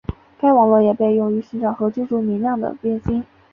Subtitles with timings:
[0.39, 3.23] 该网络也被用于寻找和追逐明亮的变星。